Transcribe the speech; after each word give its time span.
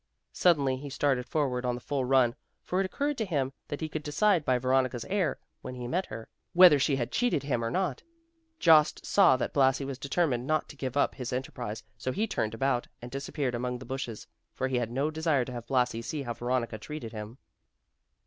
Suddenly 0.33 0.77
he 0.77 0.89
started 0.89 1.27
forward 1.27 1.63
on 1.63 1.75
the 1.75 1.79
full 1.79 2.05
run, 2.05 2.33
for 2.63 2.79
it 2.79 2.87
occured 2.87 3.19
to 3.19 3.23
him 3.25 3.53
that 3.67 3.81
he 3.81 3.87
could 3.87 4.01
decide 4.01 4.43
by 4.43 4.57
Veronica's 4.57 5.05
air 5.05 5.37
when 5.61 5.75
he 5.75 5.87
met 5.87 6.07
her, 6.07 6.27
whether 6.53 6.79
she 6.79 6.95
had 6.95 7.11
cheated 7.11 7.43
him 7.43 7.63
or 7.63 7.69
not. 7.69 8.01
Jost 8.57 9.05
saw 9.05 9.37
that 9.37 9.53
Blasi 9.53 9.85
was 9.85 9.99
determined 9.99 10.47
not 10.47 10.67
to 10.69 10.75
give 10.75 10.97
up 10.97 11.13
his 11.13 11.31
enterprise 11.31 11.83
so 11.99 12.11
he 12.11 12.25
turned 12.25 12.55
about, 12.55 12.87
and 12.99 13.11
disappeared 13.11 13.53
among 13.53 13.77
the 13.77 13.85
bushes; 13.85 14.25
for 14.55 14.67
he 14.67 14.77
had 14.77 14.89
no 14.89 15.11
desire 15.11 15.45
to 15.45 15.51
have 15.51 15.67
Blasi 15.67 16.01
see 16.01 16.23
how 16.23 16.33
Veronica 16.33 16.79
treated 16.79 17.11
him. 17.11 17.37